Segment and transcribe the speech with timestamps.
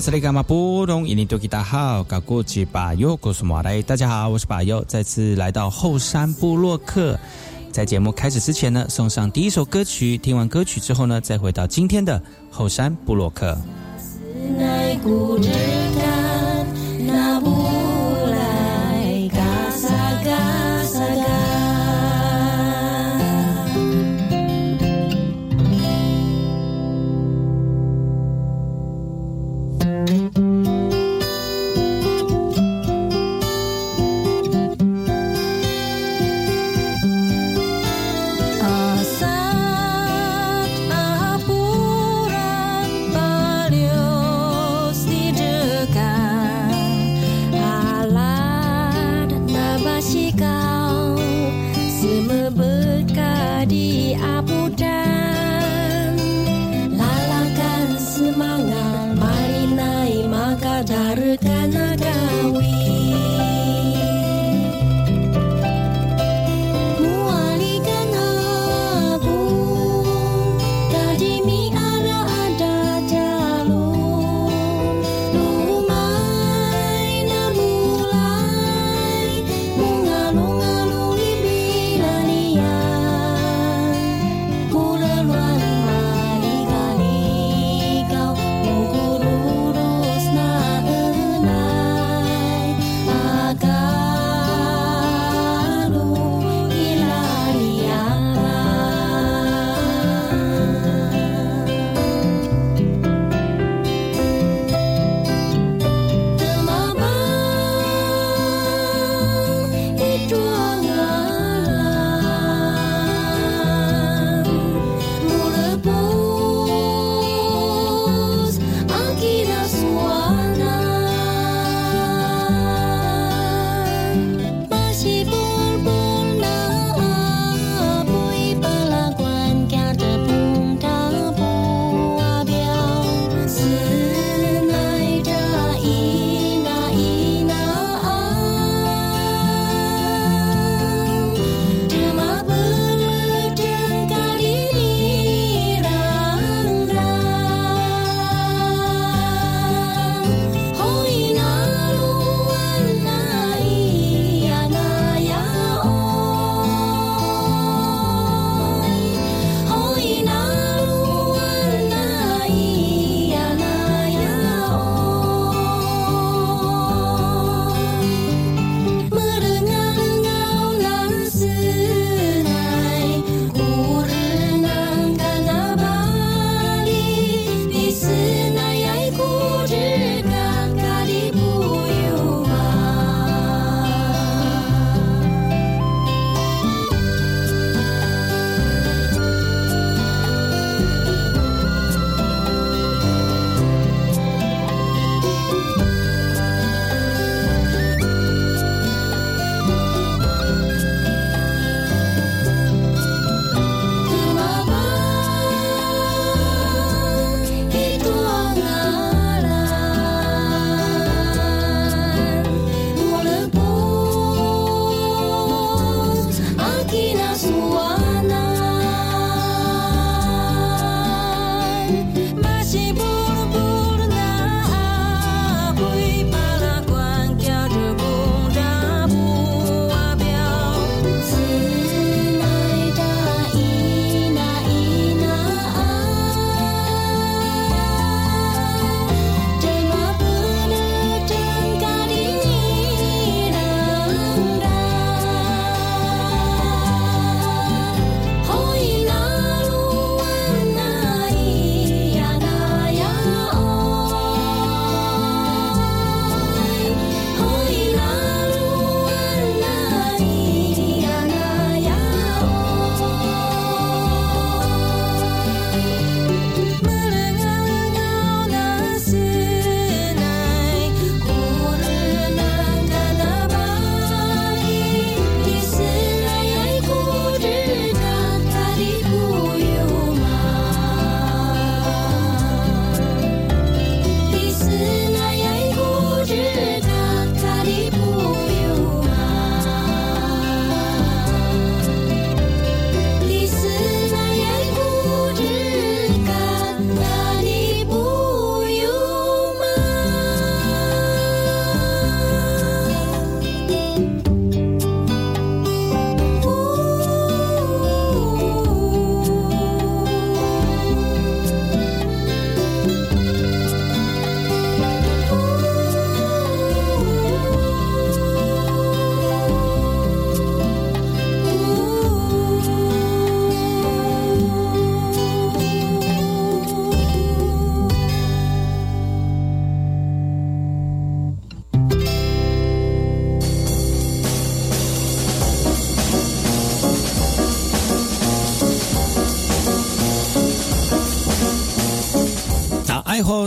[0.00, 7.18] 斯里伽马布隆伊尼多吉达好，嘎古吉巴尤古苏马来，大家好，我是巴尤，再次来到后山部落客。
[7.70, 13.58] 在节目开始之前呢，送上第一首歌曲，听完歌曲之后呢，再回到今天的后山部落客。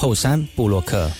[0.00, 1.10] 后山布洛克。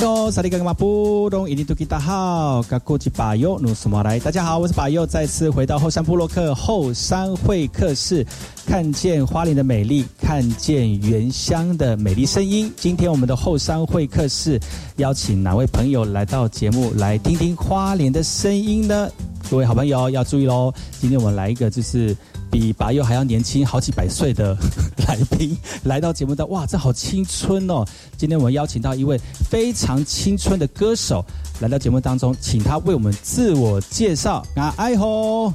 [0.00, 4.16] 哟，萨利格马布隆伊尼图吉大好，嘎古吉巴尤努什么来？
[4.20, 8.24] 大家好，我是巴尤，再次回到后山部落克后山会客室，
[8.64, 12.72] 看见花莲的美丽，看见原乡的美丽声音。
[12.76, 14.60] 今天我们的后山会客室
[14.98, 19.10] 邀请哪位朋友来到节目，来听听花莲的声音呢？
[19.50, 22.16] 各位好朋友要注意喽，今天我们来一个就是。
[22.50, 24.56] 比白佑还要年轻好几百岁的
[25.06, 27.84] 来宾来到节目的，哇，这好青春哦！
[28.16, 31.24] 今天我们邀请到一位非常青春的歌手
[31.60, 34.44] 来到节目当中，请他为我们自我介绍。
[34.54, 35.52] 啊，爱吼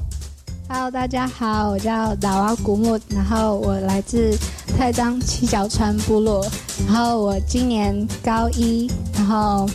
[0.68, 4.36] ！Hello，大家好，我叫达瓦古木，然后我来自
[4.76, 6.46] 泰章七角川部落，
[6.86, 9.68] 然后我今年高一，然后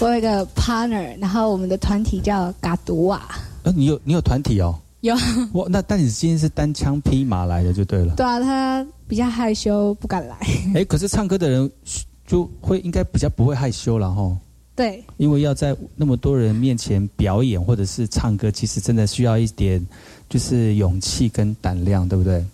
[0.00, 3.22] 我有一个 partner，然后我们的团体叫嘎独瓦。
[3.64, 4.74] 呃，你有你有团体哦？
[5.00, 5.16] 有
[5.52, 8.14] 我那，但你今天是单枪匹马来的就对了。
[8.16, 10.36] 对啊，他比较害羞，不敢来。
[10.74, 11.70] 哎，可是唱歌的人
[12.26, 14.36] 就会应该比较不会害羞了哈。
[14.76, 19.84] 对，因为要在那么多人面前表演或者是唱歌，其实真的需要一点
[20.28, 22.44] 就是勇气跟胆量，对不对？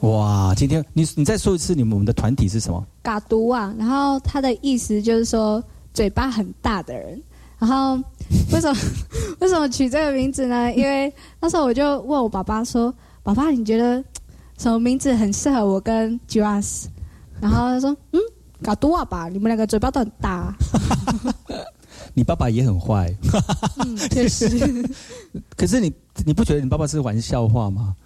[0.00, 2.86] 哇，今天你你再说一次，你们我们的团体是什么？
[3.02, 5.62] 嘎读啊，然后他的意思就是说
[5.94, 7.20] 嘴巴很大的人。
[7.64, 7.96] 然后
[8.52, 8.78] 为什么
[9.40, 10.70] 为什么取这个名字呢？
[10.74, 12.94] 因为那时候我就问我爸爸说
[13.24, 14.04] ：“爸爸，你觉得
[14.58, 16.84] 什么名字很适合我跟 Juas？”
[17.40, 18.20] 然后他说：“嗯，
[18.62, 20.54] 搞多啊吧，你们两个嘴巴都很大。
[22.12, 23.10] ”你爸爸也很坏，
[24.10, 24.46] 确实。
[25.56, 25.90] 可是你
[26.26, 27.96] 你不觉得你爸爸是玩笑话吗？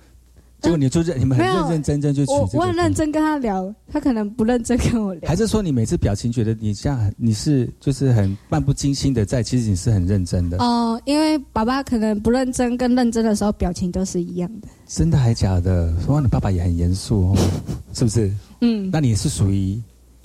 [0.61, 5.29] 结果你就认你们很认认真真就取我我很认真跟他聊，他可能不认真跟我聊。
[5.29, 10.59] 还是说你每次表情觉得你这样你是就是很漫不经心的在，其实你是很认真的。
[10.59, 14.69] 哦，因为爸爸可能不认真跟认真的时候表情都是一样的。
[14.87, 15.95] 真的还假的？
[16.05, 17.37] 说你爸爸也很严肃哦，
[17.95, 18.33] 是不是？
[18.61, 18.91] 嗯。
[18.93, 19.81] 那你是属于？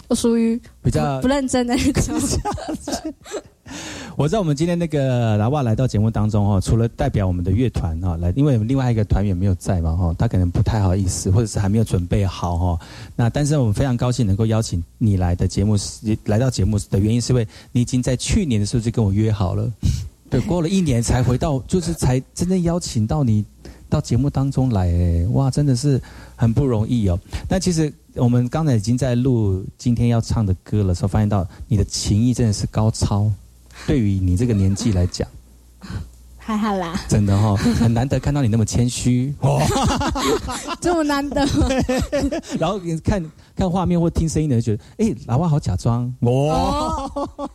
[0.07, 2.19] 我属于比较不认真的那种。
[4.15, 12.79] 我知道我们今天那个拉瓦来到节目当中哈，除了代表我们的乐团哈来，因为另外一个团员没有在嘛哈，他可能不太好意思，或者是还没有准备好哈。
[13.15, 15.75] 那但是我们非常高兴能够邀请你来的节目，
[16.25, 19.71] 来到节目的原因是因为你已经在去年的时候就跟我约好了，
[20.29, 23.43] 对，过了一年才回到，就是才真正邀请到你
[23.89, 25.99] 到节目当中来，哎，哇，真的是
[26.35, 27.17] 很不容易哦。
[27.49, 33.31] 那其实我们刚才已经在录今天要唱的歌了，时候发现到你的情谊真的是高超。
[33.87, 35.27] 对于你这个年纪来讲，
[36.37, 39.33] 还好啦，真的哈，很难得看到你那么谦虚，
[40.81, 41.45] 这么难得。
[42.59, 43.23] 然后你看
[43.55, 47.09] 看画面或听声音的，觉得哎，老外好假装哇，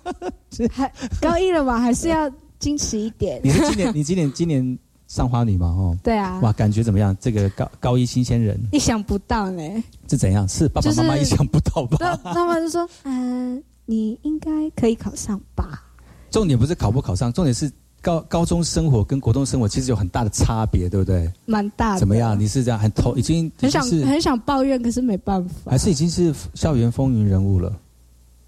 [0.73, 2.31] 还高一了嘛，还是要
[2.61, 3.41] 矜持一点。
[3.45, 5.67] 你是今年，你今年今年上花女嘛？
[5.69, 6.39] 哦，对啊。
[6.41, 7.17] 哇，感觉怎么样？
[7.21, 9.63] 这个高高一新鲜人，意想不到呢。
[10.09, 10.49] 是怎样？
[10.49, 12.19] 是爸爸妈妈意想不到吧？
[12.25, 15.85] 妈妈就说：“嗯，你应该可以考上吧。”
[16.31, 17.71] 重点不是考不考上，重点是
[18.01, 21.31] 高高中生活跟国中生活其实有很大的差别，对不对？
[21.47, 22.01] 蛮大的。
[22.01, 22.39] 怎么样？
[22.39, 25.71] 你是这样很头已经很想很想抱怨，可是没办法。
[25.71, 27.73] 还是已经是校园风云人物了？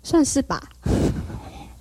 [0.03, 0.63] 算是吧。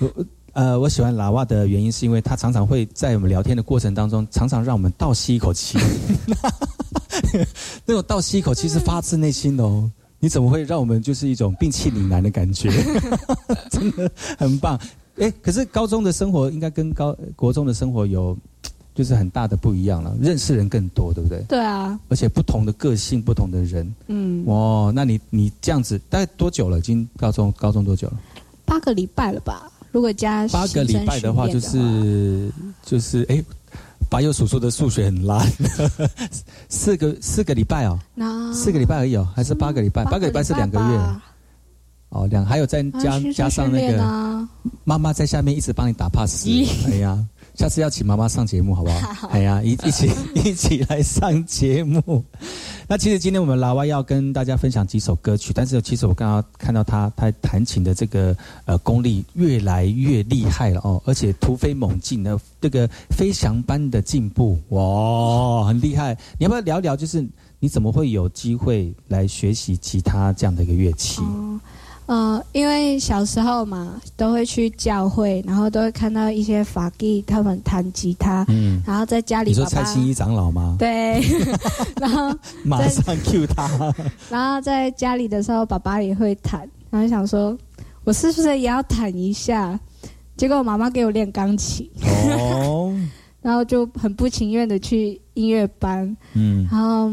[0.00, 0.10] 我
[0.52, 5.78] 呃，我喜欢喇哇的原因是因为他常常会在我们聊天的过程当中，常常让我们倒吸一口气。
[7.86, 9.88] 那种倒吸一口气是发自内心的哦。
[10.20, 12.70] 你怎么会让我们就是一种病气凛然的感觉？
[13.70, 14.78] 真的很棒。
[15.18, 18.36] 哎，可是高中的生活应该跟高国中的生活有
[18.94, 21.42] 就是很大的不一样了，认识人更多，对不对？
[21.48, 21.98] 对啊。
[22.08, 23.94] 而且不同的个性，不同的人。
[24.08, 24.44] 嗯。
[24.46, 26.78] 哇，那你你这样子大概多久了？
[26.78, 28.20] 已经高中高中多久了？
[28.64, 29.70] 八个礼拜了吧？
[29.90, 32.52] 如果加八个礼拜的话，就是
[32.84, 33.42] 就是哎。
[34.10, 35.46] 八又叔叔的数学很烂，
[36.68, 37.98] 四个四个礼拜哦，
[38.52, 40.04] 四个礼拜而已哦，还是八个礼拜？
[40.04, 40.98] 八个礼拜是两个月，
[42.10, 44.46] 哦，两还有再加加上那个
[44.84, 46.46] 妈妈在下面一直帮你打 pass，
[46.88, 47.24] 哎呀。
[47.54, 49.28] 下次要请妈妈上节目好不好？
[49.28, 52.24] 哎呀，一一起 一起来上节目。
[52.88, 66.16] 那其实今天我们老外要跟大家分享几首歌曲，但是其实我刚刚看到他他弹琴的这个呃功力越来越厉害了哦，而且突飞猛进的这个飞翔般的进步，哇，很厉害。
[66.38, 66.96] 你要不要聊聊？
[66.96, 67.24] 就是
[67.60, 71.22] 你怎么会有机会来学习吉他这样的一个乐器？
[72.10, 80.74] 呃，因为小时候嘛，都会去教会，然后都会看到一些法弟他们弹吉他，嗯，然后在家里，你说蔡新一长老吗？
[80.76, 81.22] 对，
[82.00, 83.94] 然后马上 Q 他，
[84.28, 87.56] 然后在家里的时候，爸爸也会弹，然后想说，
[88.02, 89.78] 我是不是也要弹一下？
[90.36, 91.88] 结果我妈妈给我练钢琴，
[92.66, 92.92] 哦，
[93.40, 97.12] 然后就很不情愿的去音乐班，嗯，然后。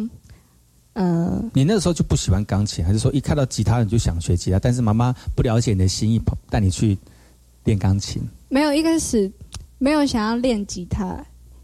[0.99, 4.57] 嗯，你那个时候就不喜欢钢琴，还是说一看到吉他你就想学吉他？
[4.57, 6.97] 但是妈妈不了解你的心意，带你去
[7.65, 8.21] 练钢琴。
[8.49, 9.31] 没有一开始
[9.77, 11.15] 没有想要练吉他，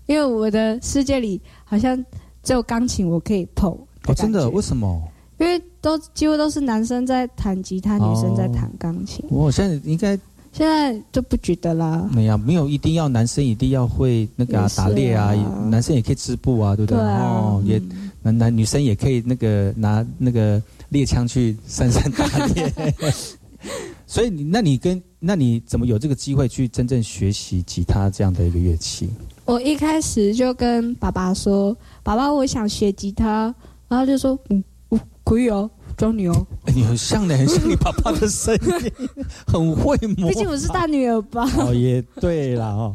[0.05, 1.97] 因为我的世界里好像
[2.43, 3.71] 只有钢琴我可以碰。
[4.05, 4.47] 哦，真的？
[4.51, 5.01] 为什么？
[5.39, 9.25] 因为都几乎都是男生在弹吉他，哦女生在弹钢琴。
[9.29, 10.15] 我现在应该
[10.51, 12.07] 现在就不觉得啦。
[12.13, 15.33] 没有没有一定要男生一定要会那个、啊打猎啊，
[15.69, 16.99] 男生也可以织布啊，对不对？
[16.99, 22.73] 对啊，哦，也嗯男男女生也可以那个拿那个猎枪去山上打猎。
[24.05, 29.09] 所以你那你跟那你怎么有这个机会去真正学习吉他这样的一个乐器？
[29.45, 33.53] 我一开始就跟爸爸说：“爸爸，我想学吉他。”
[33.87, 36.47] 然后就说：“嗯，我可以哦，教你哦。
[36.65, 39.09] 哎，你很像的，很像你爸爸的声音，
[39.47, 41.49] 很会模 毕竟我是大女儿吧。
[41.57, 42.93] 哦，也对啦哦。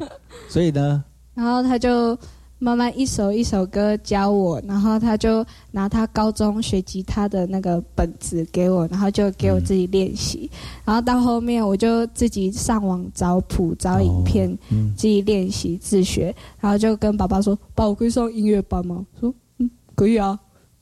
[0.49, 1.03] 所以呢，”
[1.35, 2.17] 然后他就
[2.59, 10.51] 慢慢一首一首歌教我，然后他就拿他高中学吉他的那个本子给我，然后就给我自己练习。
[10.85, 14.51] 然后到后面我就自己上网找谱、找影片。
[14.51, 20.39] 哦嗯，自己练习自学，然后就跟爸爸说：“爸，我可以上音乐班吗？”说：“嗯，可以啊。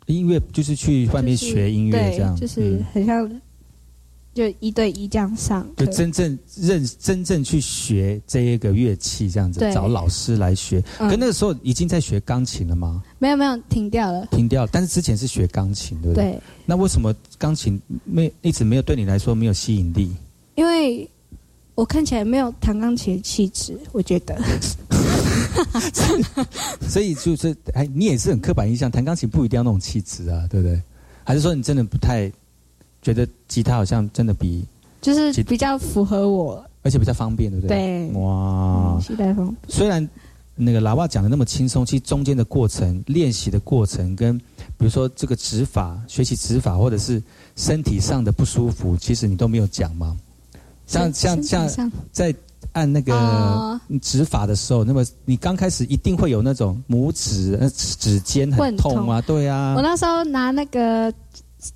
[0.06, 3.40] 音乐就是去外面学音乐这样，对，就是嗯很像，
[4.36, 5.86] 就一对一这样上就。
[5.86, 10.84] 真正认真正去学这一个乐器，这样子找老师来学。
[10.98, 13.02] 嗯可那个时候已经在学钢琴了吗？
[13.18, 14.26] 没有没有停掉了。
[14.26, 16.32] 停掉了，但是之前是学钢琴，对不对？
[16.32, 20.14] 对，那为什么钢琴没一直没有对你来说没有吸引力？
[20.54, 21.08] 因为
[21.74, 24.38] 我看起来没有弹钢琴的气质，我觉得。
[26.88, 30.80] 所以就是，哎，你也是很刻板印象，弹钢琴不一定要那种气质啊，对不对？
[31.24, 32.30] 还是说你真的不太
[33.06, 34.66] 觉得吉他好像真的比，
[35.00, 38.08] 就是比较符合我，而且比较方便，对不对？
[38.08, 38.96] 对，哇。
[38.96, 40.06] 嗯，，携带风，虽然
[40.56, 44.36] 那个喇叭讲的那么轻松，其实中间的过程、练习的过程，跟
[44.76, 47.22] 比如说这个指法、学习指法，或者是
[47.54, 50.16] 身体上的不舒服，其实你都没有讲吗？
[50.88, 52.34] 像像像在
[52.72, 53.80] 按那个哦。
[54.02, 59.74] 指法的时候，那么你刚开始一定会有那种拇指、呃指尖很痛啊，对啊。
[59.76, 61.12] 我，那时候拿那个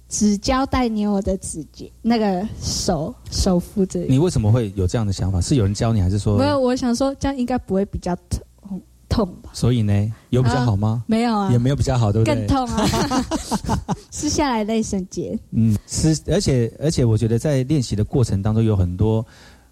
[0.08, 4.00] 纸胶带粘我的指节，那个手手扶着。
[4.00, 5.40] 你为什么会有这样的想法？
[5.40, 8.14] 是有人教你，还是说没有，我想说这样应该不会比较
[8.60, 9.50] 痛痛吧？
[9.52, 11.02] 所以呢，有比较好吗？
[11.06, 12.34] 没有啊，也没有比较好，对不对？
[12.34, 13.26] 更痛啊！
[14.12, 19.24] 撕下来那一瞬间，嗯，撕，而且而且，我觉得在练习的过程当中，有很多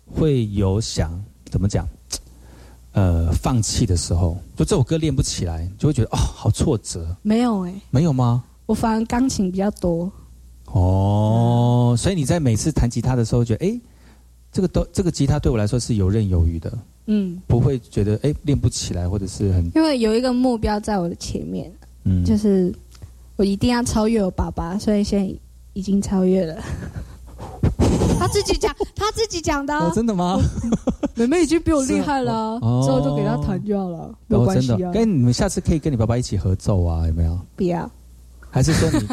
[0.07, 1.87] 会有想怎么讲，
[2.93, 8.43] 呃，放弃的时候，就这首歌练不起来，就会觉得哦，好挫折，没有哎、没有吗？
[8.69, 10.13] 我反而钢琴比较多。
[10.67, 13.81] 哦，所以你在每次弹吉他的时候，觉得哎，
[14.53, 21.73] 这个都这个吉他对我来说是游刃有余的，嗯，不会觉得哎练不起来，或者是很因为有一个目标在我的前面，
[22.05, 22.71] 嗯，就是
[23.37, 25.35] 我一定要超越我爸爸，所以现在
[25.73, 26.61] 已经超越了。
[28.19, 30.39] 他自己讲，他自己讲的、啊哦，真的吗？
[31.15, 34.93] 妹妹已经比我厉害了啊、 哦之后就给他弹就好了，没有哦，关系啊。
[34.93, 37.39] 跟你们下次可以跟你爸爸一起合奏啊，有没有？
[37.57, 37.91] 不要，
[38.51, 39.07] 还是说你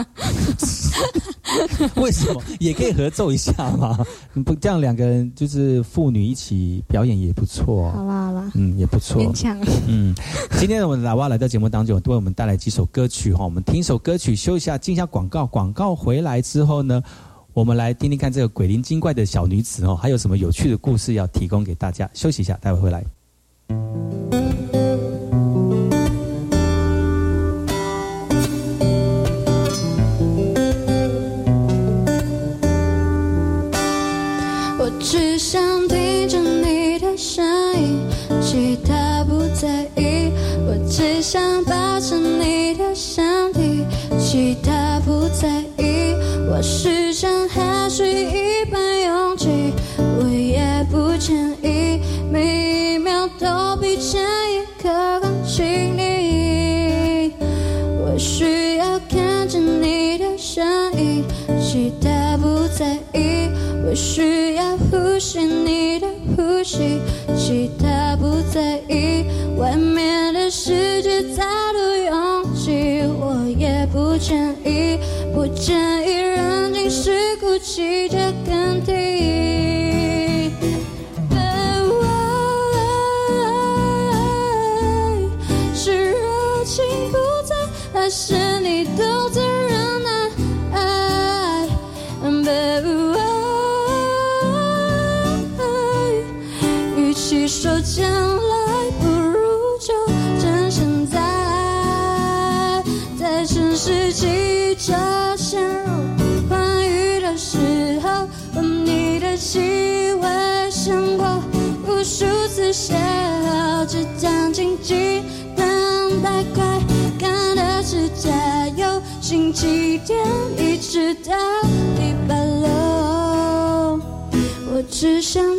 [2.02, 3.98] 为什么也可以合奏一下嘛？
[4.34, 9.58] 你不这样两个人就是父女一起表演也不错好，啦好啦，嗯，也不错勉，强。
[9.88, 10.15] 嗯。
[10.58, 15.45] 今天我们喇叭来到节目当中，为我们带来几首歌曲哈，我们听一首歌曲，休一下，进一下广告。
[15.45, 17.02] 广告回来之后呢，
[17.54, 22.10] 我们来听听看这个鬼灵精怪的小女子哦，还有什么有趣的故事要提供给大家。
[22.13, 24.14] 休息一下，待会回来。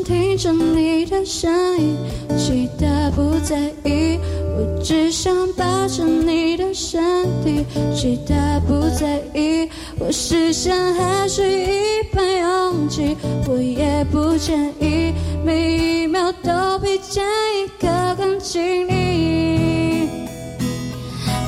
[0.06, 1.96] 听着你的声音，
[2.38, 4.20] 其他不在意。
[4.56, 9.68] 我只想抱着你的身体，其他不在意。
[9.98, 13.16] 我视线还是一般拥挤，
[13.48, 15.12] 我也不介意，
[15.44, 18.94] 每一秒都比前一刻更亲密。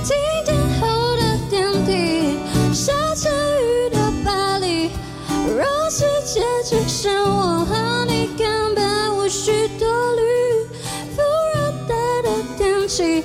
[0.02, 2.36] 停电后的电梯，
[6.70, 10.22] 只剩我和你，根本无需多虑。
[11.16, 11.22] 副
[11.54, 12.28] 热带的
[12.58, 13.24] 天气，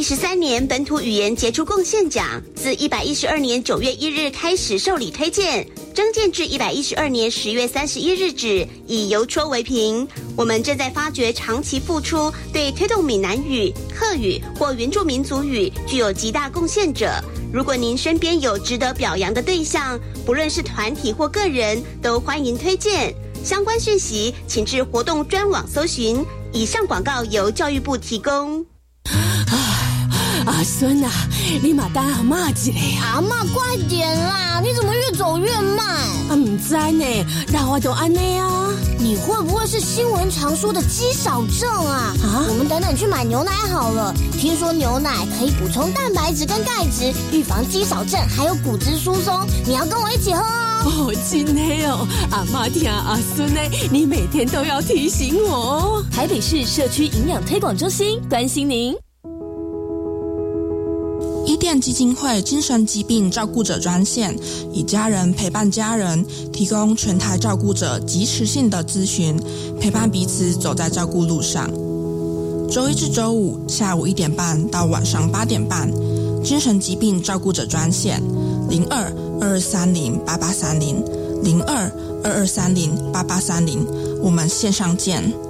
[0.00, 10.08] 一十三年本土语言杰出贡献奖自一百一十二年九月一日开始受理推荐，征件至一百一十二年十月三十一日止，以邮戳为凭。
[10.38, 17.22] 我们正在发掘长期付出，对推动闽南语、客语或原住民族语具有极大贡献者。
[17.52, 23.14] 如果您身边有值得表扬的对象，不论是团体或个人，都欢迎推荐。
[23.44, 26.24] 相关讯息请至活动专网搜寻。
[26.54, 28.64] 以上广告由教育部提供。
[30.60, 31.10] 阿孙啊，
[31.62, 33.14] 你马当阿妈一个啊！
[33.14, 34.60] 阿妈，快点啦！
[34.62, 35.86] 你怎么越走越慢？
[36.28, 38.68] 啊，唔知呢，让我都安内啊！
[38.98, 42.14] 你会不会是新闻常说的肌少症啊？
[42.22, 44.14] 啊我们等等去买牛奶好了。
[44.32, 49.46] 听说牛奶可以补充蛋白质跟钙质，预防肌少症，还有骨质疏松。
[49.64, 50.84] 你要跟我一起喝哦。
[50.84, 56.04] 哦，真的哦，阿妈听阿孙呢，你每天都要提醒我哦。
[56.12, 58.94] 台北市社区营养推广中心关心您。
[61.50, 64.38] 伊甸基金会精神疾病照顾者专线，
[64.72, 69.36] 以家人陪伴家人，提供全台照顾者及时性的咨询，
[69.80, 71.68] 陪伴彼此走在照顾路上。
[72.70, 75.90] 周一至周五下午一点半到晚上八点半，
[76.44, 78.22] 精神疾病照顾者专线
[78.68, 81.04] 零二二二三零八八三零
[81.42, 81.90] 零二
[82.22, 83.84] 二二三零八八三零，
[84.22, 85.49] 我们线上见。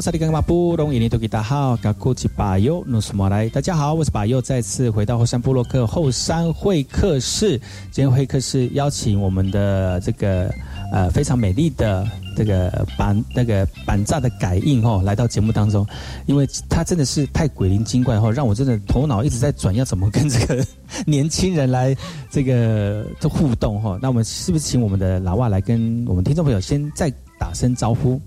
[0.00, 3.48] 萨利干嘛布隆伊尼多吉大号，嘎古吉巴尤努斯莫来。
[3.48, 7.58] 大家好，我是巴尤，再次回到后山部落克后山会客室。
[7.90, 10.52] 今天会客室邀请我们的这个
[10.92, 12.06] 呃非常美丽的
[12.36, 15.86] 这个板那个板栅的改印哦，来到节目当中，
[16.26, 20.64] 因为他真的是太鬼灵精怪哦，让我真的头脑一直在转，要怎么跟这个
[21.06, 21.96] 年轻人来
[22.30, 28.20] 这个这互动哈、那我们是不是请我们的老外来跟我们听众朋友先再打声招呼？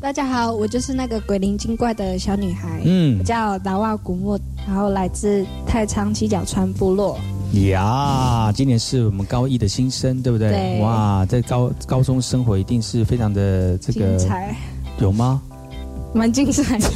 [0.00, 7.18] 大家好，我就是那个鬼灵精怪的小女孩，嗯我叫达瓦古木，然后来自太仓七角川部落。
[7.68, 10.50] 呀，今年是我们高一的新生，对不对？
[10.50, 14.56] 对哇，在高高中生活一定是非常的这个精彩，
[15.00, 15.42] 有吗？
[16.14, 16.88] 蛮精彩的。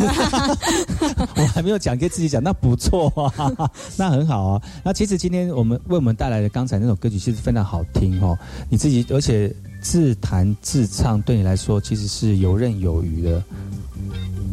[1.37, 4.62] 我还没有讲，给自己讲，那不错啊， 那很好啊。
[4.83, 8.37] 那其实今天我们为我们带来的刚才那首歌曲，其实非常好听哦。
[8.71, 13.44] 你自己而且自弹自唱，对你来说其实是游刃有余的。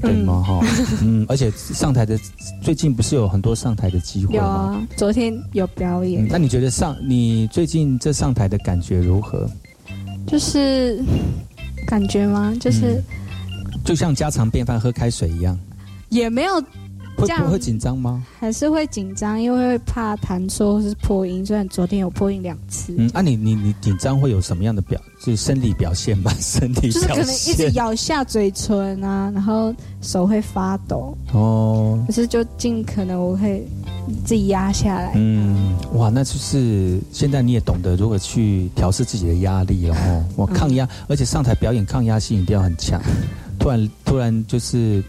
[0.01, 0.41] 对吗？
[0.41, 0.59] 哈，
[1.03, 2.19] 嗯，而且上台的
[2.63, 4.43] 最近不是有很多上台的机会吗？
[4.43, 6.27] 有啊，昨天有表演。
[6.27, 9.47] 那你觉得上你最近这上台的感觉如何？
[10.25, 11.03] 就是
[11.85, 12.51] 感觉吗？
[12.59, 12.99] 就是
[13.85, 15.55] 就像家常便饭喝开水一样，
[16.09, 16.63] 也没有。
[17.27, 18.23] 会不会紧张吗？
[18.39, 21.45] 还是会紧张，因为会怕弹错或是破音。
[21.45, 22.95] 虽然昨天有破音两次。
[22.97, 24.99] 嗯，啊，你你你紧张会有什么样的表？
[25.19, 31.15] 就是生理表现吧，身体就是可能一直咬下嘴唇啊，然后手会发抖。
[31.31, 32.03] 哦。
[32.07, 33.63] 可是就尽可能我会
[34.25, 35.13] 自己压下来。
[35.15, 40.25] 嗯，哇，那就是现在你也懂得如何去调试自己的压力了哦。
[40.35, 42.99] 我抗压，而且上台表演抗压性一定要很强。
[43.59, 45.03] 突然突然就是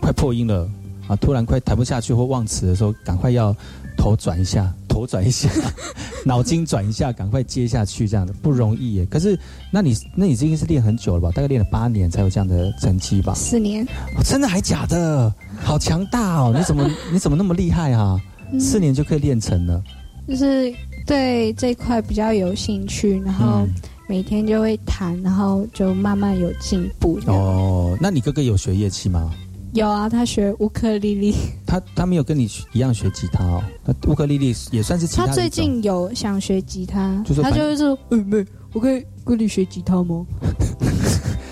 [0.00, 0.66] 快破音了。
[1.10, 1.16] 啊！
[1.16, 3.54] 突然快弹不下去或忘词的时候，赶快要
[3.96, 5.48] 头转一下，头转一下，
[6.24, 9.06] 脑筋转一下，赶快接下去，这样的不容易耶。
[9.06, 9.36] 可是，
[9.72, 11.30] 那你那你这应该是练很久了吧？
[11.34, 13.34] 大概练了八年才有这样的成绩吧？
[13.34, 13.84] 四年？
[14.24, 15.34] 真的还假的？
[15.60, 16.54] 好强大哦！
[16.56, 18.16] 你怎么你怎么那么厉害啊？
[18.60, 19.82] 四年就可以练成了？
[20.28, 20.72] 就是
[21.06, 23.66] 对这块比较有兴趣，然后
[24.08, 27.18] 每天就会弹，然后就慢慢有进步。
[27.26, 29.34] 哦，那你哥哥有学乐器吗？
[29.72, 31.34] 有啊，他学乌克丽丽。
[31.66, 33.62] 他他没有跟你一样学吉他哦。
[33.84, 35.26] 那乌克丽丽也算是吉他。
[35.26, 40.26] 他最近有想学吉他，他就是说：“妹妹，我可以跟你学吉他吗？”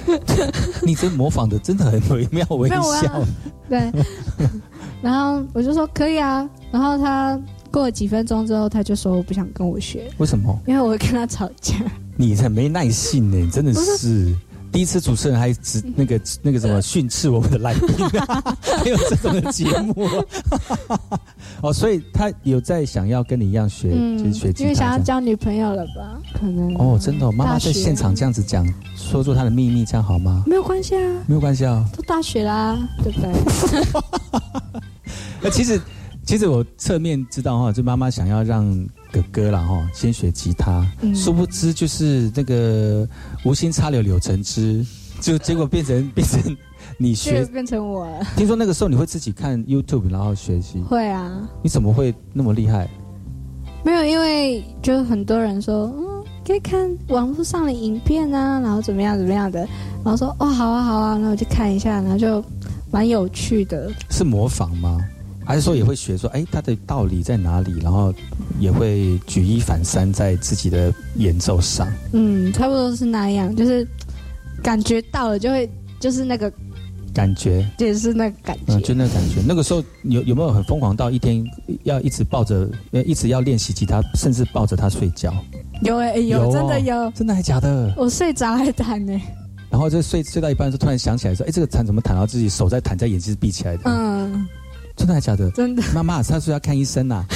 [0.82, 3.24] 你这模仿的真的很惟妙惟肖。
[3.68, 3.92] 对。
[5.02, 6.48] 然后我就说可以啊。
[6.72, 7.38] 然后他
[7.70, 10.10] 过了几分钟之后，他就说我不想跟我学。
[10.18, 10.58] 为什么？
[10.66, 11.74] 因为我会跟他吵架。
[12.16, 14.34] 你才没耐性呢，真的是。
[14.70, 17.88] 第一次主持人还只那个那个什么训斥我们的来宾，
[18.78, 19.94] 还有这种的节目
[21.62, 26.20] 哦，所以他有在想要跟你一样学，就是学吉他，因为想要交女朋友了吧？
[26.34, 30.44] 可能哦，真的，妈妈在现场这样子讲，说出她的秘密，这样好吗？
[30.46, 33.32] 没有关系啊，没有关系啊，都大学啦，对不对？
[35.42, 35.80] 那其实。
[36.26, 38.62] 其实我侧面知道哈，就妈妈想要让
[39.10, 43.08] 哥哥了哈，先学吉他，殊不知就是那个
[43.44, 44.84] 无心插柳柳成枝，
[45.20, 46.56] 就结果变成 变成
[46.98, 48.24] 你学变成我了。
[48.36, 50.78] 听说那个时候你会自己看 YouTube 然后学习？
[50.80, 51.48] 会啊。
[51.62, 52.88] 你怎么会那么厉害？
[53.84, 59.60] 没有，因为就很多人说，嗯，可以看网络上的影片啊，然后怎么样怎么样的，
[60.04, 62.44] 然后说哦，好啊好啊，那我就看一下，然后就
[62.90, 63.90] 蛮有趣的。
[64.10, 64.98] 是模仿吗？
[65.48, 67.80] 还是说也会学说，哎，他的道理在哪里？
[67.80, 68.12] 然后
[68.60, 71.90] 也会举一反三在自己的演奏上。
[72.12, 73.88] 嗯，差不多是那样，就是
[74.62, 75.66] 感觉到了就会，
[75.98, 76.52] 就是那个
[77.14, 79.40] 感觉，就是那个感觉，就那个感觉。
[79.46, 81.42] 那个时候有有没有很疯狂到一天
[81.84, 85.32] 要一直抱着，呃，一直要练习吉他，甚至抱着它睡觉？
[85.80, 87.90] 有哎，有真的有，真的还假的？
[87.96, 89.18] 我睡着还弹呢。
[89.70, 93.82] 然后就睡睡到一半，就突然想起来说，哎，这个弹怎么弹到自己手在弹，在眼睛是闭起来的？
[93.86, 94.46] 嗯。
[94.98, 95.50] 真的还是假的？
[95.52, 95.82] 真的。
[95.94, 97.24] 妈妈，他说要看医生呐。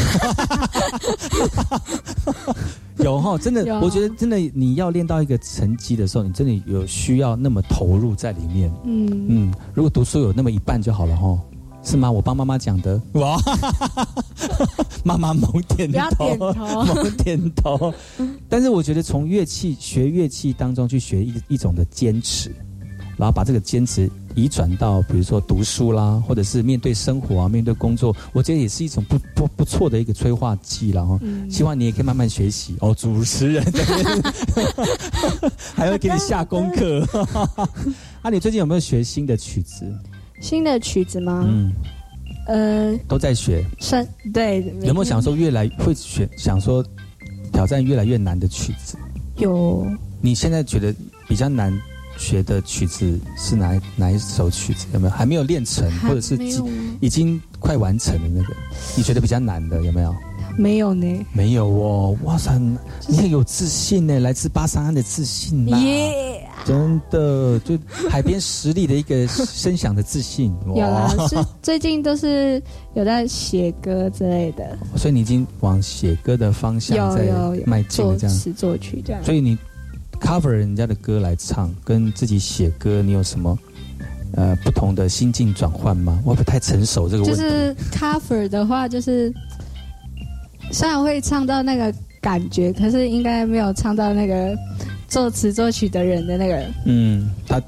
[2.99, 8.71] 有哈，真的，我觉得真的，你要练到一个成绩的时候，你真的有需要那么投入在里面。
[8.85, 11.39] 嗯嗯，如果读书有那么一半就好了哈，
[11.83, 12.11] 是吗？
[12.11, 13.01] 我帮妈妈讲的。
[13.15, 13.37] 哇，
[15.05, 17.93] 妈妈猛点头，猛点头。
[18.49, 22.55] 但是我觉得从乐器学乐器当中去学一一种的坚持。
[23.23, 32.93] 然后把这个坚持移转到，比如说读书啦，或者是面对生活啊，面对工作，我觉得也是一种不不不错的一个催化剂然后希望你也可以慢慢学习哦。
[32.93, 33.65] 主持人
[35.73, 37.07] 还要给你下功课。
[38.23, 39.87] 啊，你最近有没有学新的曲子？
[40.41, 41.45] 新的曲子吗？
[41.47, 41.73] 嗯，
[42.49, 43.65] 呃，都在学。
[43.79, 44.05] 算，
[44.35, 44.65] 对。
[44.83, 46.85] 有没有想说越来会选，想说
[47.53, 48.97] 挑战越来越难的曲子？
[49.37, 49.87] 有。
[50.21, 50.93] 你现在觉得
[51.29, 51.73] 比较难？
[52.23, 54.87] 学的曲子是哪哪一首曲子？
[54.95, 56.39] 有没有还没有练成，或者是
[57.01, 58.55] 已经快完成的那个？
[58.97, 60.15] 你觉得比较难的有没有？
[60.57, 61.27] 没有呢。
[61.33, 62.57] 没有哦，哇塞，
[63.09, 66.47] 你很有自信呢，来自巴山安的自信耶！
[66.65, 67.77] 真的，就
[68.09, 70.55] 海边实力的一个声响的自信。
[70.69, 72.63] 有啦，是最近都是
[72.95, 74.79] 有在写歌之类的。
[74.97, 77.33] 所以你已经往写歌的方向在
[77.67, 79.25] 迈进了，这样词作曲这样。
[79.25, 79.59] 所以你。
[80.23, 83.59] Cover 人家的歌来唱，跟自己写歌，你有什么
[84.37, 86.19] 呃不同的心境转换吗？
[86.25, 87.09] 我不会太成熟？
[87.09, 89.33] 这个问题就是 cover 的话，就是
[90.71, 94.57] 虽然会唱到那个感觉，可是应该没有唱到那个
[95.09, 96.65] 作词作曲的人的那个。
[96.87, 97.61] 嗯，他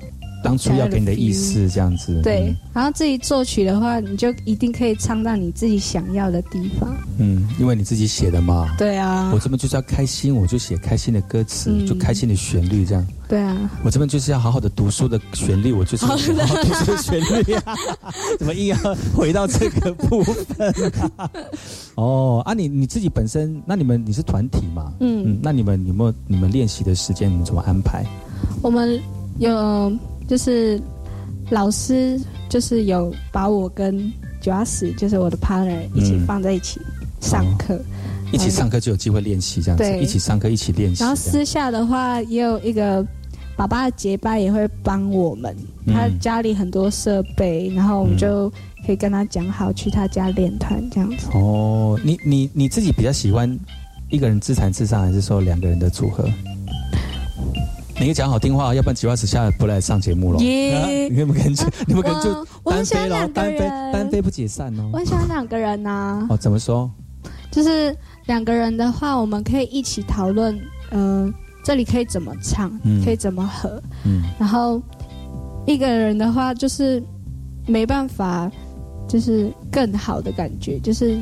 [0.44, 2.20] 当初要给你的意思这样子。
[2.22, 6.94] 对，然后自己作曲的话，你就一定可以唱到你自己想要的地方。
[7.18, 8.74] 嗯，因为你自己写的嘛。
[8.76, 9.30] 对啊。
[9.32, 13.06] 我这边就是要开心，我就写开心的歌词，就开心的旋律这样。
[13.26, 13.70] 对啊。
[13.82, 17.74] 我这边就是要好好的读书的旋律，我就是好好读书的旋律啊。
[18.38, 18.76] 怎么硬要
[19.16, 20.74] 回到这个部分？
[21.96, 24.92] 哦，啊，你你自己本身，那你们你是团体嘛？
[25.00, 27.30] 嗯嗯，那你们有没有你们练习的时间？
[27.30, 28.04] 你们怎么安排？
[28.60, 29.00] 我们
[29.38, 29.90] 有。
[30.28, 30.80] 就是
[31.50, 36.80] 老师就是有把我跟九阿十，就是我的 partner 一起放在一起
[37.20, 37.80] 上课，
[38.32, 41.02] 一起上课就有机会练习这样子，一起上课一起练习。
[41.02, 43.06] 然后私下的话也有一个
[43.56, 45.56] 爸爸的结拜也会帮我们，
[45.86, 48.50] 他家里很多设备，然后我们就
[48.84, 51.28] 可以跟他讲好去他家练团这样子。
[51.32, 53.58] 哦，你你你自己比较喜欢
[54.10, 56.28] 一个人自弹自唱，还是说两个人的组合？
[58.00, 60.40] 你讲好听话，要不然吉娃子下不来上节目了。
[60.40, 61.08] 耶！
[61.08, 63.58] 你们可能就你们可能就单飞了，单飞
[63.92, 64.90] 单飞不解散哦。
[64.92, 66.26] 我很喜欢两个人呐。
[66.28, 66.90] 哦，怎么说？
[67.50, 71.32] 就是两个人的话，我们可以一起讨论，嗯，
[71.64, 73.80] 这里可以怎么唱，可以怎么和。
[74.04, 74.22] 嗯。
[74.38, 74.82] 然后
[75.66, 77.02] 一个人的话，就是
[77.66, 78.50] 没办法，
[79.08, 81.16] 就是更好的感觉，就是。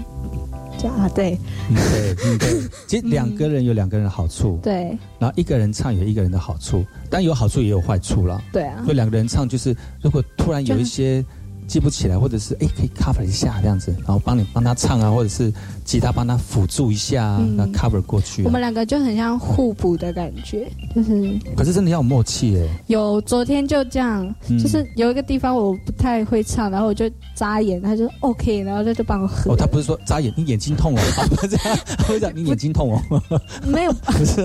[0.90, 1.38] 啊，对，
[1.74, 11.24] 对，嗯，对， 其实两个人有两个人的好处，对，然后一个人唱有一个人的好处，但有好处也有坏处了，对啊，所以两个人唱就是，如果突然有一些。
[11.66, 15.52] 记不起来，或者是哎，可以 cover 一下这样子，然后帮你帮他唱啊，或者是
[15.84, 18.42] 吉他帮他辅助一下，那 cover 过去。
[18.44, 21.38] 我们两个就很像互补的感觉，就是。
[21.56, 22.82] 可是真的要有默契哎。
[22.88, 29.52] 有昨天就这样，就是有一个地方我不太会唱，然后我就眨眼，他就 OK，然后他就帮我合。
[29.52, 31.00] 哦，他不是说眨眼，你眼睛痛哦，
[31.30, 33.22] 不是这样，会讲你眼睛痛哦。
[33.66, 34.42] 没有，不 是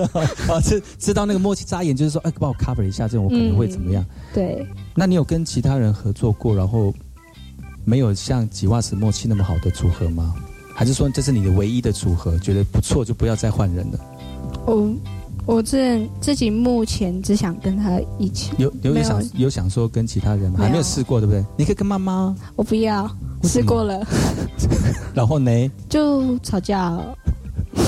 [0.48, 4.04] 哦，是知道那个默契眨眼，就是说哎，帮我 cover 一下，这种我可能会怎么样？
[4.32, 4.66] 对。
[4.94, 6.92] 那你有跟其他人合作过，然后？
[7.88, 10.34] 没有像吉瓦斯默契那么好的组合吗？
[10.74, 12.38] 还是说这是你的唯一的组合？
[12.38, 13.98] 觉得不错就不要再换人了。
[14.66, 14.94] 我
[15.46, 18.52] 我自自己目前只想跟他一起。
[18.58, 20.58] 有有想有想说跟其他人吗？
[20.58, 21.42] 还没有试过对不对？
[21.56, 22.36] 你可以跟妈妈。
[22.56, 23.10] 我不要，
[23.44, 24.06] 试过了。
[25.14, 25.50] 然后呢？
[25.88, 27.16] 就吵架了。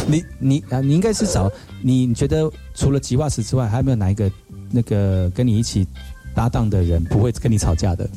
[0.09, 4.33] 你你啊，你应该是找你觉得除了吉瓦斯之外，还有没有哪一个
[4.71, 5.87] 那个跟你一起
[6.35, 8.09] 搭档的人不会跟你吵架的？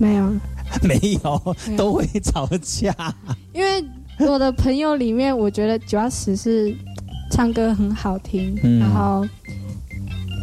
[0.00, 0.32] 没有。
[0.82, 2.94] 没有，都会吵架。
[3.52, 3.84] 因为
[4.26, 6.74] 我的朋友里面，我觉得主要是是
[7.30, 9.26] 唱歌很好听，然后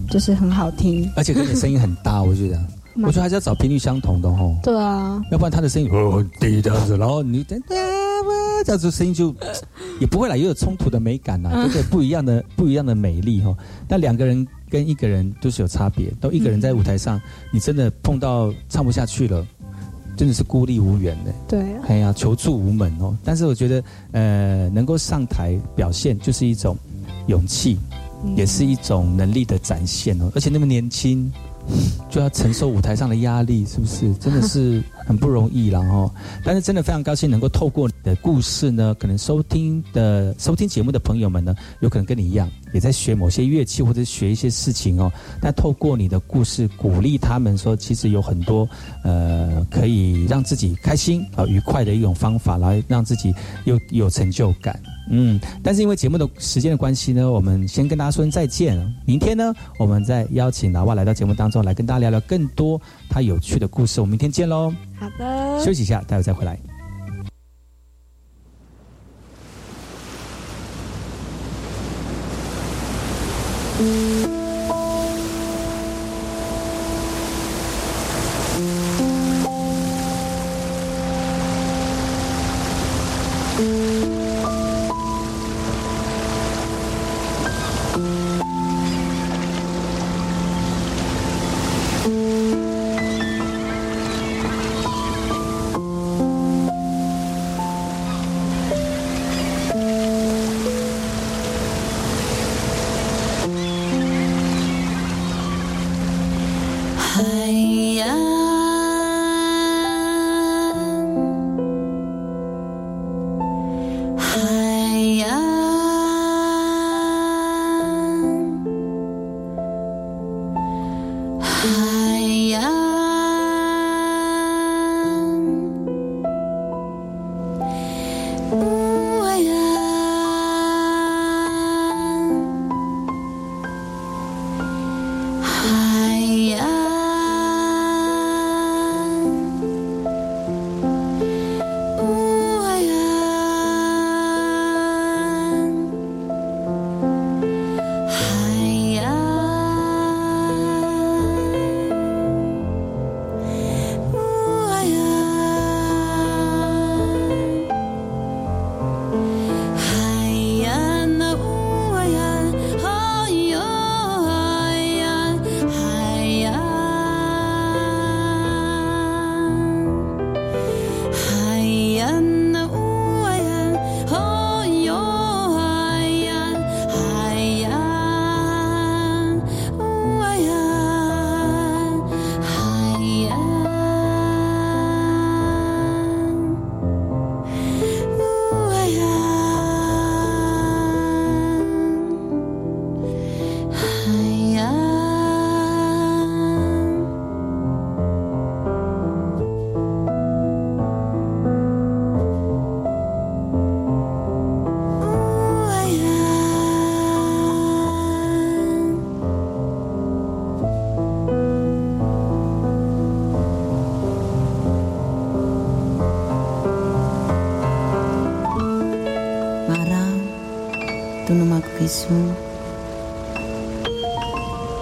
[0.09, 2.21] 就是很好听，而且跟你声音很大。
[2.23, 2.59] 我觉得，
[3.03, 4.55] 我觉得还是要找频率相同的哦。
[4.63, 7.55] 对啊，要不然他的声音哦低这样子，然后你这
[8.71, 9.35] 样子声音就
[9.99, 13.55] 也不会来，也有冲突的美感呐，这个不一样的不一样的美丽哈。
[13.87, 17.21] 但两个人跟一个人都是有差别，都一个人在舞台上，
[17.51, 19.45] 你真的碰到唱不下去了。
[20.15, 23.17] 真的是孤立无援的，对，哎呀，求助无门哦。
[23.23, 26.77] 但是我觉得，呃，能够上台表现就是一种
[27.27, 27.77] 勇气，
[28.35, 30.31] 也是一种能力的展现哦。
[30.35, 31.31] 而且那么年轻。
[32.09, 34.13] 就要承受舞台上的压力，是不是？
[34.15, 36.09] 真的是 很不容易了哦。
[36.43, 45.11] 但是真的非常高兴能够透过你的故事呢，可能收听的收听节目的朋友们呢，有可能跟你一样，也在学某些乐器或者学一些事情哦。
[45.41, 48.67] 但透过你的故事，鼓励他们说，其实有很多
[49.03, 53.33] 呃可以让自己开心啊愉快的一种方法，来让自己
[53.65, 54.79] 有有成就感。
[55.09, 58.75] 嗯，但是因为节目的时间的关系呢，我们先跟大家说声再见。
[59.05, 64.01] 明天呢，我们再邀请老外来到节目当中来跟大家聊聊更多他有趣的故事。
[64.01, 66.59] 我们明天见喽，好的，休息一下，待会再回来。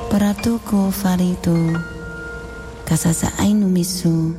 [0.09, 1.77] Peratuku faritu
[2.89, 4.33] Kasasa ainu misu.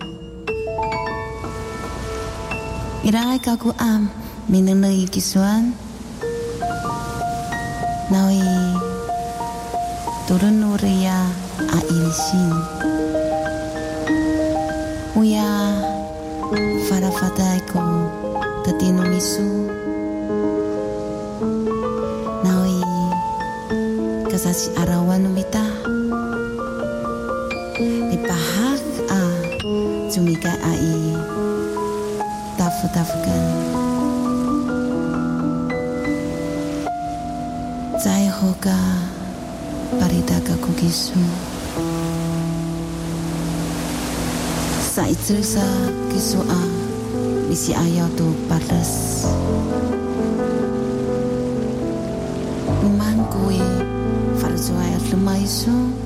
[3.07, 4.11] Irangai kaku am
[4.51, 5.71] Minenei kisuan.
[8.11, 8.43] Nawi
[10.27, 11.31] Turun nuria
[11.71, 12.94] a ilsin
[45.09, 45.65] itrusa
[46.13, 46.61] kisua
[47.49, 49.25] misi ayaw tu patas.
[52.99, 53.61] Mangkui
[54.41, 55.71] farzuaya lumaisu.
[55.71, 56.04] Mangkui.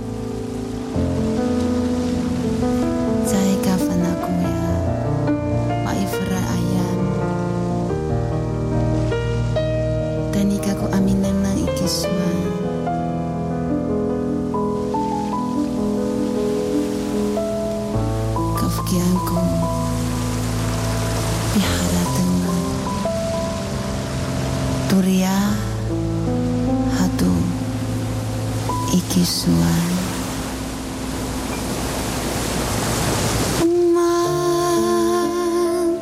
[24.88, 25.52] Turia
[26.96, 27.28] hatu
[28.96, 29.92] ikisuan
[33.92, 35.92] Man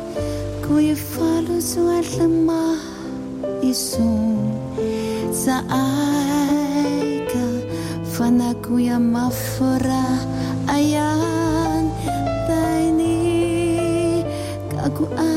[0.63, 2.79] Kui falu Suan lemah
[3.59, 4.55] isun
[5.35, 7.43] Sa aika
[8.07, 10.15] fana kuya mafura
[10.71, 11.91] ayan
[12.47, 13.19] Taini
[14.71, 15.36] kaku aika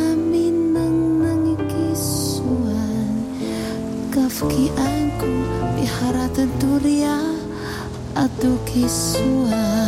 [4.40, 5.28] meski aku
[5.76, 7.20] pihara tenturia
[8.16, 9.79] atau kisuan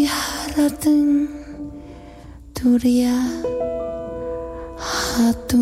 [0.00, 1.30] Biarratın
[2.54, 3.18] turia
[4.78, 5.58] hatu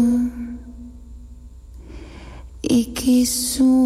[2.62, 3.77] Iki su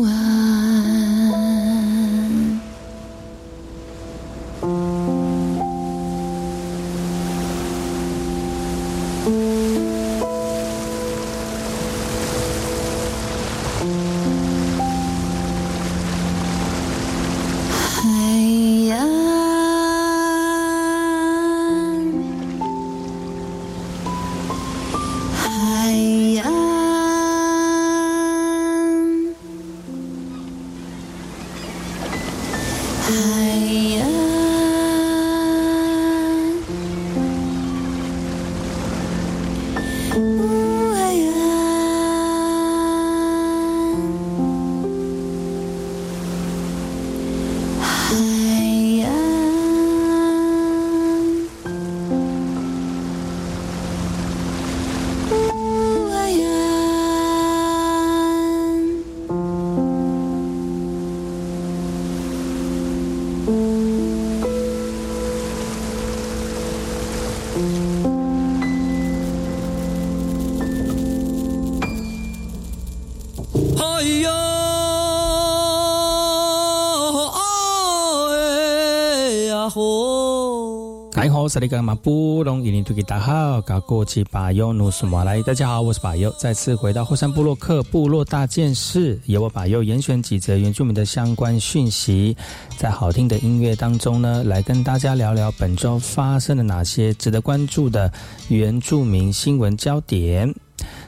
[33.04, 34.21] I
[81.52, 92.34] 萨利干马布隆伊林图吉达好，搞过去巴尤努苏马来，大家好，我是巴尤，再次回到后山部落克部落大件事，由我巴尤严选几则原住民的相关讯息，
[92.78, 98.10] 在好听的音乐当中呢，来跟大家聊聊本周发生了哪些值得关注的
[98.48, 100.54] 原住民新闻焦点。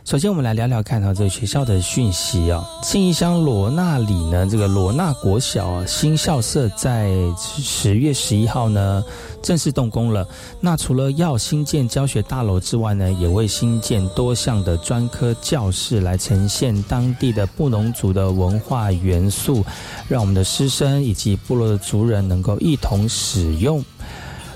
[0.04, 2.62] 首先，我们来聊聊看到这个学校的讯息哦。
[2.82, 9.02] 信义乡罗纳里呢，这个罗纳国小啊，新校舍在十月十一号呢
[9.42, 10.28] 正式动工了。
[10.60, 19.64] 那除了要新建教学大楼之外呢，也会新建多项的专科教室，来呈现当地的布农族的文化元素，
[20.06, 23.82] 让我们的师生以及部落的族人能够一同使用。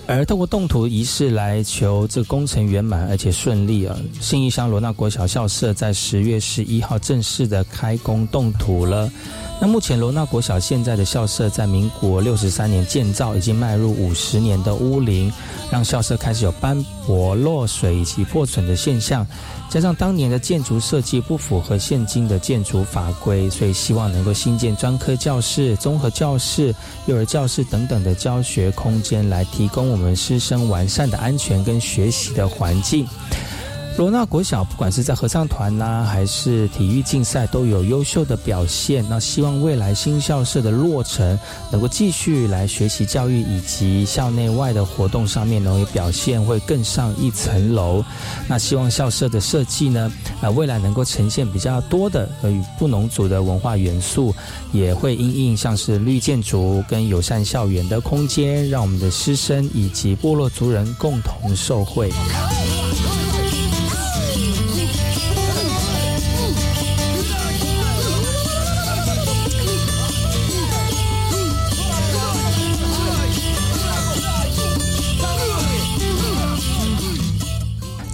[0.09, 3.94] 而透过动土仪式来求这工程圆满而且顺利啊！
[4.20, 9.12] 新义乡罗纳国小校舍在十月十一号正式的开工动土了。
[9.61, 15.32] 那目前罗纳国小现在的校舍在民国六十三年建造，已经迈入五十年的屋龄，
[15.68, 19.26] 让校舍开始有斑驳、落水以及破损的现象。
[19.68, 26.72] 加上当年的建筑设计不符合现今的建筑法规，所以希望能够新建专科教室、综合教室、
[27.06, 33.04] 幼儿教室等等的教学空间，来提供我们师生完善的安全跟学习的环境。
[33.99, 39.05] 罗纳国小不管是在合唱团啦，还是体育竞赛，都有优秀的表现。
[39.11, 41.36] 那希望未来新校舍的落成，
[41.72, 48.05] 能够继续来学习教育以及校内外的活动上面，能够表现会更上一层楼。
[48.46, 54.32] 那希望校舍的设计呢，呃，未来能够呈现比较多的呃与布农族的文化元素，
[54.70, 62.12] 也会因应像是绿建筑跟友善校园的空间，让我们的师生以及部落族人共同受惠。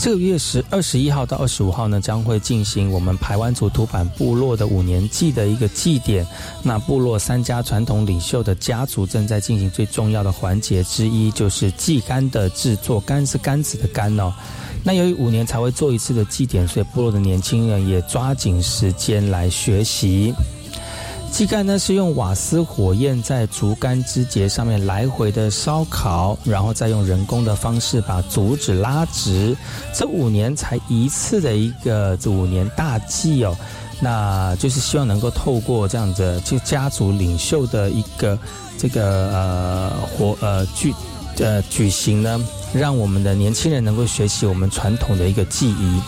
[0.05, 6.27] 这个月十二十一号到二十五号呢，将会进行我们排湾族土版部落的五年祭的一个祭典。
[6.63, 13.01] 那部落三家传统领袖的家族正在进行最重要的环节之一，就是祭竿的制作。
[13.01, 14.31] 竿是杆子的竿哦。
[14.83, 20.35] 那由于五年才会做一次的祭典，所以部落的年轻人也抓紧时间来学习。
[21.35, 29.57] 祭竿呢是用瓦斯火焰在竹竿枝节上面来回的烧烤，然后再用人工的方式把竹子拉直。
[29.93, 33.53] 这五年才一次的一个这五年大祭哦，
[34.01, 38.39] 那就是希望能够透过这样子就家族领袖的一个
[38.79, 40.95] 这个呃活呃举
[41.41, 42.41] 呃举行呢，
[42.73, 46.01] 让我们的年轻人能够学习我们传统的一个技艺。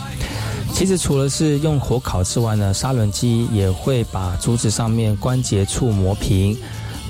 [0.73, 6.55] 其实除了是用火烤之外呢，砂轮机也会把竹子上面关节处磨平，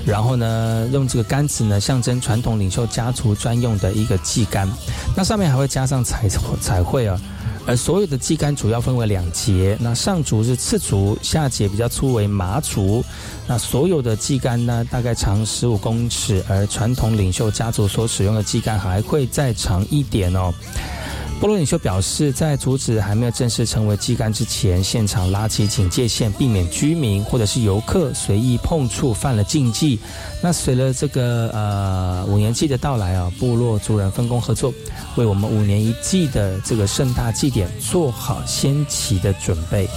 [0.06, 4.66] 然后呢，用这个杆子呢，象征传统领袖家族专用的一个祭杆。
[5.14, 6.28] 那上面还会加上彩
[6.60, 7.20] 彩绘啊。
[7.66, 13.04] 而所有的祭杆主要分为两节，那上竹是刺竹，下节比较粗为麻竹。
[13.46, 20.50] 那所有的祭杆呢，大概长十五公尺，而传统领袖家族所使用的祭杆还会再长一点哦。
[21.40, 30.00] 部落领袖表示，在阻止还没有正式成为祭竿之前，现场拉起警戒线，避免居民或者是游客随意碰触，犯了禁忌。
[30.42, 34.74] 那随着这个呃五年祭的到来啊，部落族人分工合作，
[35.16, 39.88] 为我们五年一祭的这个盛大祭典做好先期的准备。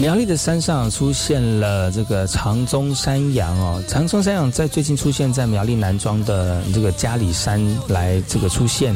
[0.00, 8.94] 苗栗的山上出现了这个长鬃山羊哦，长鬃山羊在最近出现在苗栗南庄的这个嘉里山来这个出现，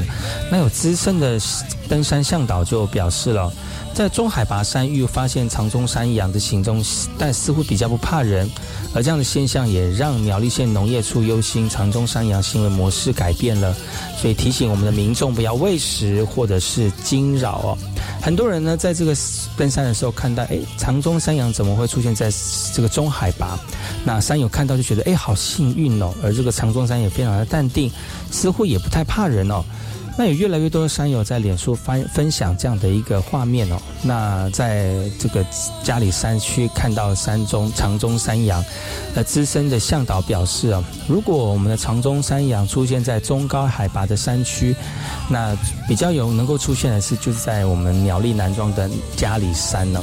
[0.49, 1.41] 那有资深的
[1.89, 3.53] 登山向导就表示了。
[3.95, 6.83] 在中海拔山域发现长鬃山羊的行踪，
[7.19, 8.51] 但似乎比较不怕人，
[8.95, 13.77] 而这样的现象也让苗栗县农业处忧心长鬃山羊行为模式改变了，
[14.19, 17.79] 所以提醒我们的民众不要喂食或者是惊扰哦。
[18.21, 19.15] 很多人呢在这个
[19.57, 22.33] 登山的时候看到，哎，长鬃山羊怎么会出现在
[22.73, 23.59] 这个中海拔？
[24.05, 26.13] 那山友看到就觉得，哎，好幸运哦。
[26.23, 27.91] 而这个长鬃山也非常的淡定，
[28.31, 29.63] 似乎也不太怕人哦。
[30.17, 33.77] 那有越来越多的山友在脸书发分享这样的一个画面哦。
[34.03, 35.45] 那在这个
[35.83, 38.63] 嘉里山区看到山中长中山羊，
[39.15, 44.77] 那资深的向导表示啊，如果我们的长中山羊出现在中高海拔的山区，
[45.31, 45.57] 那
[45.89, 50.03] 比较有能够出现的是就是在我们苗栗南庄的嘉里山呢。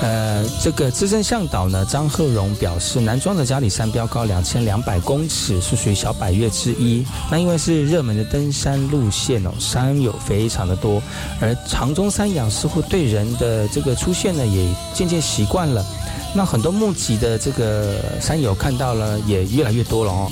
[0.00, 7.04] 呃，这个资深向导呢，张鹤荣表示，南庄的嘉里山标高两千两百公尺，是属于小百岳之一。
[7.28, 11.02] 那因为是热门的登山路线哦，山友非常的多，
[11.40, 15.84] 而长鬃山羊似乎对人的这个出现呢，也渐渐习惯了。
[16.32, 20.30] 那很多目击的这个山友看到了，也越来越多了哦。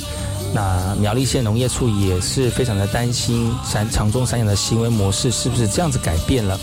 [0.55, 6.57] 那苗栗县农业处也是非常的担心山长鬃山羊的行为模式是不是这样子改变了。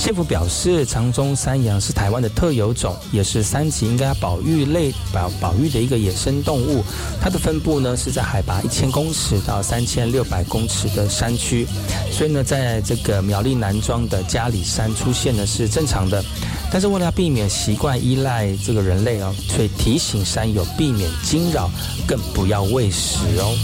[0.00, 6.82] 县府表示，长鬃山羊是台湾的特有种，也是三级应该保育类保保育的一个野生动物。
[7.20, 11.66] 它的分布呢是在海拔一千公尺到三千六百公尺的山区，
[12.10, 16.24] 所以呢，在这个苗栗南庄的嘉里山出现呢是正常的。
[16.72, 21.70] 但是为了要避免习惯依赖这个人类哦，所以提醒山友避免惊扰，
[22.06, 23.54] 更不要喂食哦。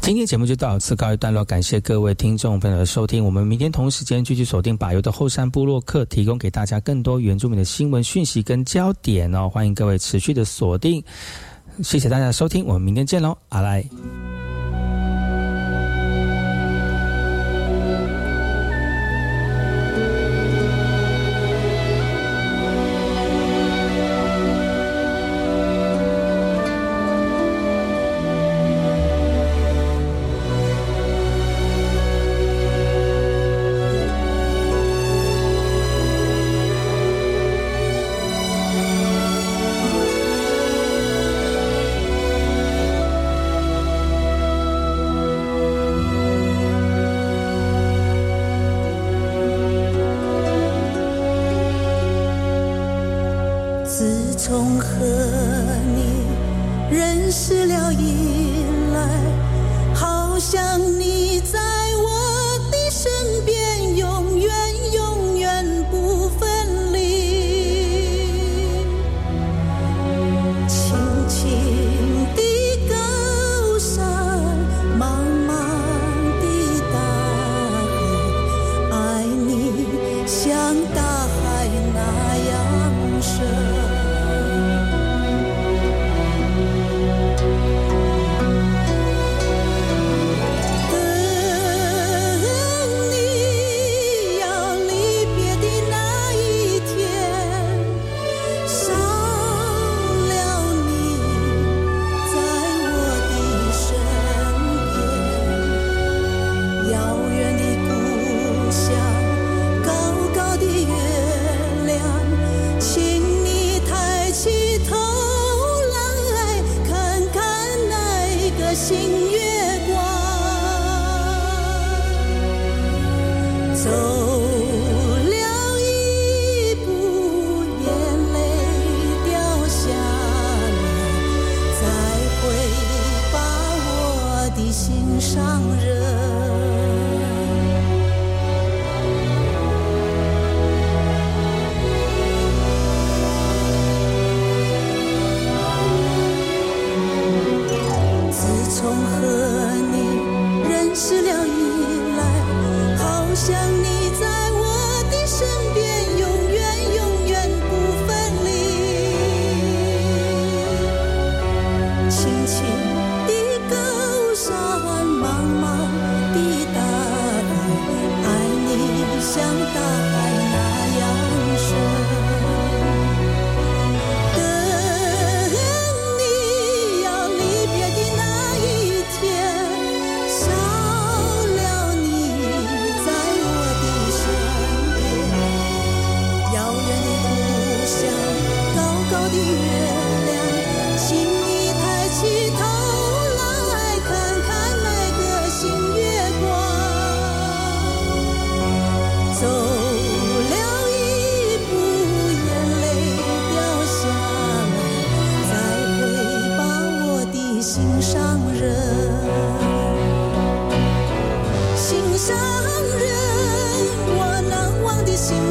[0.00, 3.24] 今天节目就到此告一段落，感谢各位听众朋友的收听。
[3.24, 9.48] 我们明天同时间继续锁定把油的后山部落客，提供给大家更多原住民的新闻讯息跟焦点哦。
[9.48, 11.04] 欢迎各位持续的锁定，
[11.82, 13.84] 谢谢大家的收听，我们明天见喽，阿来。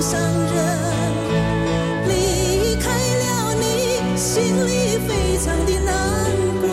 [0.01, 0.55] 心上人
[2.07, 5.91] 离开了你心里非常的难
[6.61, 6.69] 过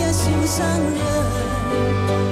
[0.00, 2.29] 呀心上人。